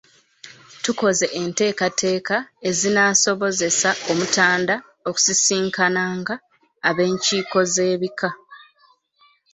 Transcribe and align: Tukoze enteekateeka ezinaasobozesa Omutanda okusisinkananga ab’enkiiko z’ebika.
Tukoze 0.83 1.25
enteekateeka 1.41 2.35
ezinaasobozesa 2.69 3.89
Omutanda 4.11 4.75
okusisinkananga 5.09 6.35
ab’enkiiko 6.89 7.59
z’ebika. 7.73 8.29